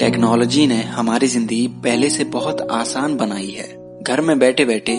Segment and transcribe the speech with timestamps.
[0.00, 3.66] Technology ने हमारी ज़िंदगी पहले से बहुत आसान बनाई है।
[4.02, 4.92] घर में बैठे बैठे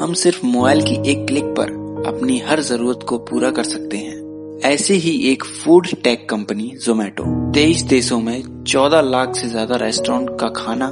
[0.00, 1.70] हम सिर्फ़ मोबाइल की एक क्लिक पर
[2.06, 7.24] अपनी हर ज़रूरत को पूरा कर सकते हैं। ऐसे ही एक फ़ूड टेक कंपनी जोमेटो
[7.52, 10.86] तेईस देशों में 14 लाख से ज़्यादा रेस्टोरेंट का खाना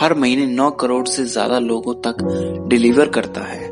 [0.00, 2.22] हर महीने नौ करोड़ से ज़्यादा लोगों तक
[2.68, 3.64] डिलीवर करता है।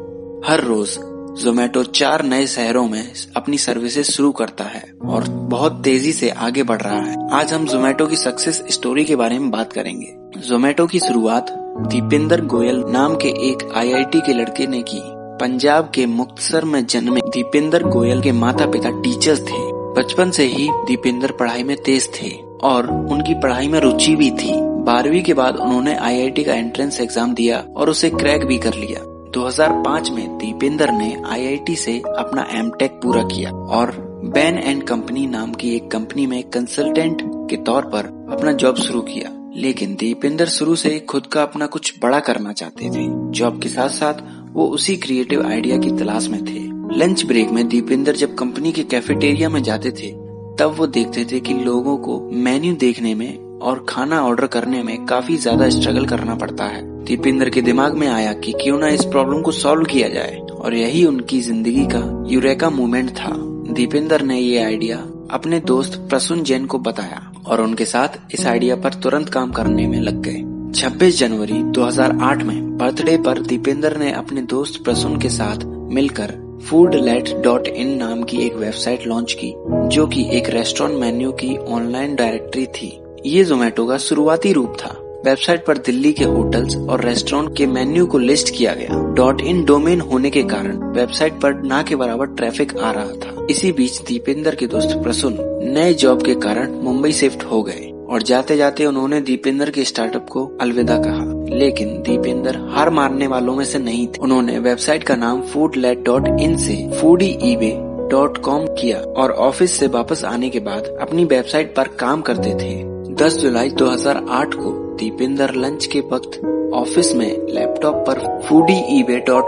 [0.47, 0.99] हर रोज
[1.37, 6.62] जोमेटो चार नए शहरों में अपनी सर्विसेज़ शुरू करता है और बहुत तेज़ी से आगे
[6.62, 10.86] बढ़ रहा है। आज हम जोमेटो की सक्सेस स्टोरी के बारे में बात करेंगे। जोमेटो
[10.86, 11.50] की शुरुआत
[11.89, 15.00] दीपेंद्र गोयल नाम के एक आईआईटी के लड़के ने की।
[15.40, 19.61] पंजाब के मुक्तसर में जन्मे दीपेंद्र गोयल के माता पिता टीचर्स थे।
[19.98, 22.31] बचपन से ही दीपेंद्र पढ़ाई में तेज थे
[22.62, 24.53] और उनकी पढ़ाई में रुचि भी थी।
[24.87, 29.00] बारहवीं के बाद उन्होंने आईआईटी का एंट्रेंस एग्ज़ाम दिया और उसे क्रैक भी कर लिया।
[29.36, 33.91] 2005 में दीपेंद्र ने आईआईटी से अपना एम पूरा किया और
[34.25, 39.00] बैन एंड कंपनी नाम की एक कंपनी में कंसल्टेंट के तौर पर अपना जॉब शुरू
[39.00, 43.69] किया। लेकिन दीपेंद्र शुरू से खुद का अपना कुछ बड़ा करना चाहते थे। जॉब के
[43.69, 44.14] साथ साथ
[44.53, 46.64] वो उसी क्रिएटिव आइडिया की तलाश में थे।
[46.98, 50.12] लंच ब्रेक में दीपेंद्र जब कंपनी के कैफेटेरिया में जाते थे,
[50.57, 55.07] तब वो देखते थे कि लोगों को मेन्यू देखने में और खाना ऑर्डर करने में
[55.07, 59.05] काफ़ी ज़्यादा स्ट्रगल करना पड़ता है। दीपेंद्र के दिमाग में आया कि क्यों ना इस
[59.05, 63.33] प्रॉब्लम को सॉल्व किया जाए। और यही उनकी ज़िंदगी का यूरेका मूवमेंट था।
[63.73, 64.97] दीपेंद्र ने ये आइडिया
[65.31, 69.87] अपने दोस्त प्रसून जैन को बताया और उनके साथ इस आइडिया पर तुरंत काम करने
[69.87, 75.29] में लग गए। 26 जनवरी 2008 में बर्थडे पर दीपेंद्र ने अपने दोस्त प्रसून के
[75.29, 79.55] साथ मिलकर फ़ूड लेट डॉट इन नाम की एक वेबसाइट लॉन्च की,
[79.89, 85.03] जो कि एक रेस्टोरेंट मेन्यू की ऑनलाइन डायरेक्टरी थी। ये जोमेटो का शुरुआती रूप था।
[85.27, 89.65] वेबसाइट पर दिल्ली के होटल्स और रेस्टोरेंट के मेन्यू को लिस्ट किया गया। डॉट इन
[89.65, 94.01] डोमेन होने के कारण वेबसाइट पर ना के बराबर ट्रैफ़िक आ रहा था। इसी बीच
[94.01, 95.37] दीपेंद्र के दोस्त प्रसुन
[95.75, 100.29] नए जॉब के कारण मुंबई शिफ्ट हो गए और जाते जाते उन्होंने दीपेंद्र के स्टार्टअप
[100.29, 105.17] को अलविदा कहा। लेकिन दीपेंद्र हार मारने वालों में से नहीं थे। उन्होंने वेबसाइट का
[105.17, 107.77] नाम फ़ूड लेट डॉट इन से फूडी ईबे
[108.11, 112.55] डॉट कॉम किया और ऑफ़िस से वापस आने के बाद अपनी वेबसाइट पर काम करते
[112.55, 116.41] थे। 10 जुलाई 2008 को दीपेंदर लंच के वक्त
[116.75, 118.41] ऑफ़िस में लैपटॉप पर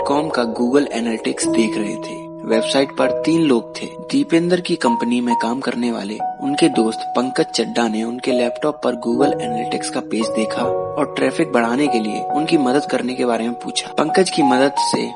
[0.02, 5.20] कॉम का गूगल एनालिटिक्स देख रहे थे। वेबसाइट पर तीन लोग थे। दीपेंद्र की कंपनी
[5.20, 10.00] में काम करने वाले उनके दोस्त पंकज चड्डा ने उनके लैपटॉप पर गूगल एनालिटिक्स का
[10.00, 14.30] पेज देखा और ट्रैफ़िक बढ़ाने के लिए उनकी मदद करने के बारे में पूछा। पंकज
[14.30, 15.06] की मदद से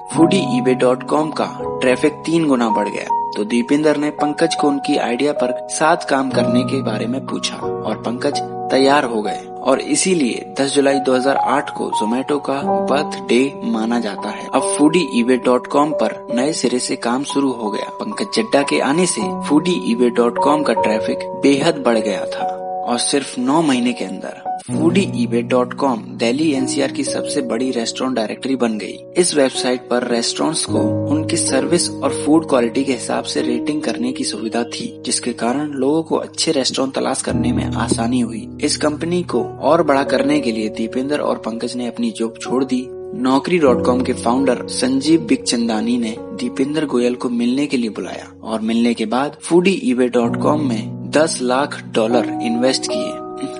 [1.06, 1.46] कॉम का
[1.80, 6.30] ट्रैफ़िक तीन गुना बढ़ गया। तो दीपेंद्र ने पंकज को उनकी आइडिया पर साथ काम
[6.30, 8.40] करने के बारे में पूछा और पंकज
[8.70, 14.28] तैयार हो गए। और इसीलिए 10 जुलाई 2008 को जोमेटो का बर्थ डे माना जाता
[14.28, 18.26] है। अब फूडी ईवे डॉट कॉम आरोप नए सिरे से काम शुरू हो गया। पंकज
[18.26, 22.51] चड्डा के आने से फूडी ईवे डॉट कॉम का ट्रैफ़िक बेहद बढ़ गया था।
[22.82, 24.42] और सिर्फ़ नौ महीने के अंदर
[25.16, 30.06] Foodiebay dot com Delhi NCR की सबसे बड़ी रेस्टोरेंट डायरेक्टरी बन गई। इस वेबसाइट पर
[30.08, 35.02] रेस्टोरेंट्स को उनकी सर्विस और फ़ूड क्वालिटी के हिसाब से रेटिंग करने की सुविधा थी,
[35.04, 39.82] जिसके कारण लोगों को अच्छे रेस्टोरेंट तलाश करने में आसानी हुई। इस कंपनी को और
[39.82, 44.02] बड़ा करने के लिए दीपेंद्र और पंकज ने अपनी जॉब छोड़ दी। नौकरी डॉट कॉम
[44.02, 49.06] के फाउंडर संजीव बिकचंदानी ने दीपेंद्र गोयल को मिलने के लिए बुलाया और मिलने के
[49.06, 53.12] बाद फूडी ईवे डॉट कॉम में 10 लाख डॉलर इन्वेस्ट किए।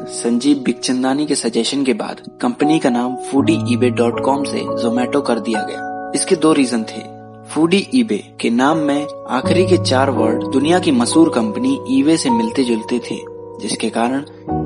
[0.07, 5.21] संजीव बिकचंदानी के सजेशन के बाद कंपनी का नाम फूडी ईबे डॉट कॉम से जोमेटो
[5.21, 7.03] कर दिया गया। इसके दो रीजन थे।
[7.49, 12.31] फूडी ईबे के नाम में आखिरी के चार वर्ड दुनिया की मशहूर कंपनी ईवे से
[12.31, 13.19] मिलते जुलते थे,
[13.61, 14.25] जिसके कारण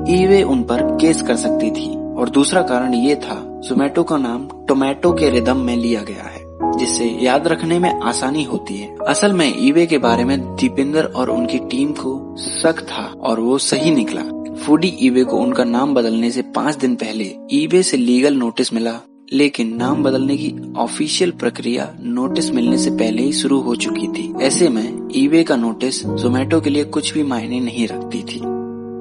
[0.09, 4.65] ईवे उन पर केस कर सकती थी। और दूसरा कारण ये था, जोमेटो का नाम
[4.65, 6.46] टोमेटो के रिदम में लिया गया है।
[6.77, 11.29] जिससे याद रखने में आसानी होती है। असल में ईवे के बारे में दीपेंद्र और
[11.29, 14.23] उनकी टीम को शक था और वो सही निकला।
[14.55, 18.99] फूडी ईवे को उनका नाम बदलने से पाँच दिन पहले ईवे से लीगल नोटिस मिला,
[19.33, 24.31] लेकिन नाम बदलने की ऑफिशियल प्रक्रिया नोटिस मिलने से पहले ही शुरू हो चुकी थी।
[24.41, 28.41] ऐसे में ईवे का नोटिस जोमेटो के लिए कुछ भी मायने नहीं रखती थी।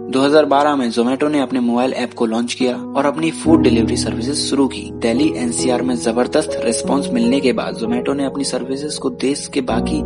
[0.07, 4.41] 2012 में जोमेटो ने अपने मोबाइल ऐप को लॉन्च किया और अपनी फ़ूड डिलीवरी सर्विसेज़
[4.41, 9.11] शुरू की। दिल्ली एनसीआर में ज़बरदस्त रिस्पांस मिलने के बाद जोमेटो ने अपनी सर्विसेज़ को
[9.11, 10.03] देश के बाकी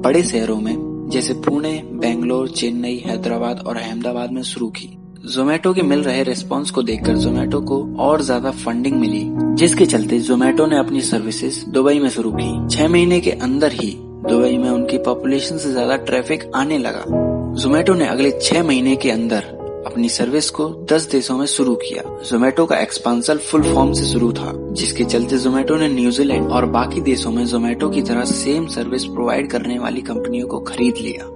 [0.00, 4.88] बड़े शहरों में, जैसे पुणे, बेंगलोर, चेन्नई, हैदराबाद और अहमदाबाद में शुरू की।
[5.24, 9.24] जोमेटो के मिल रहे रिस्पांस को देखकर जोमेटो को और ज़्यादा फंडिंग मिली,
[9.54, 13.94] जिसके चलते जोमेटो ने अपनी सर्विसेज़ दुबई में शुरू की। छह महीने के अंदर ही
[14.28, 19.10] दुबई में उनकी पॉपुलेशन से ज़्यादा ट्रैफ़िक आने लगा। जोमेटो ने अगले छह महीने के
[19.10, 19.44] अंदर
[19.86, 24.32] अपनी सर्विस को 10 देशों में शुरू किया। जोमेटो का एक्सपांसल फुल फॉर्म से शुरू
[24.32, 29.04] था, जिसके चलते जोमेटो ने न्यूजीलैंड और बाकी देशों में जोमेटो की तरह सेम सर्विस
[29.04, 31.28] प्रोवाइड करने वाली कंपनियों को खरीद लिया।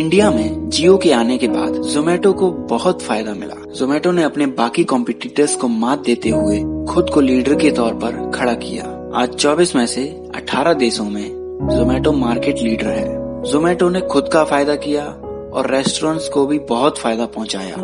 [0.00, 4.46] इंडिया में जियो के आने के बाद जोमेटो को बहुत फ़ायदा मिला। जोमेटो ने अपने
[4.46, 9.34] बाकी कॉम्पिटिटर्स को मात देते हुए खुद को लीडर के तौर पर खड़ा किया। आज
[9.34, 11.28] 24 में से 18 देशों में
[11.62, 15.22] जोमेटो मार्केट लीडर है। जोमेटो ने खुद का फ़ायदा किया
[15.56, 17.74] और रेस्टोरेंट्स को भी बहुत फ़ायदा पहुँचाया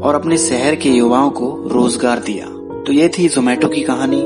[0.00, 2.46] और अपने शहर के युवाओं को रोज़गार दिया।
[2.86, 4.20] तो ये थी जोमेटो की कहानी।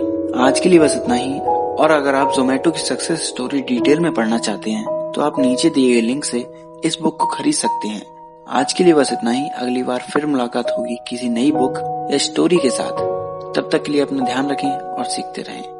[0.44, 1.38] आज के लिए बस इतना ही।
[1.78, 5.70] और अगर आप जोमेटो की सक्सेस स्टोरी डिटेल में पढ़ना चाहते हैं तो आप नीचे
[5.70, 6.44] दिए गए लिंक से
[6.84, 8.02] इस बुक को खरीद सकते हैं।
[8.46, 11.78] आज के लिए बस इतना ही। अगली बार फिर मुलाकात होगी किसी नई बुक
[12.12, 13.06] या स्टोरी के साथ।
[13.56, 15.77] तब तक के लिए अपना ध्यान रखें और सीखते रहें।